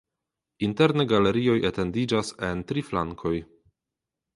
Interne 0.67 1.05
galerioj 1.11 1.59
etendiĝas 1.73 2.35
en 2.51 2.67
tri 2.73 2.89
flankoj. 2.93 3.39